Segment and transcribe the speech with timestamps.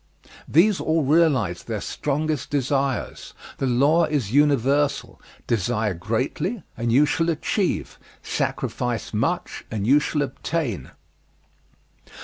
[0.47, 3.35] These all realized their strongest desires.
[3.59, 5.21] The law is universal.
[5.45, 10.89] Desire greatly, and you shall achieve; sacrifice much, and you shall obtain.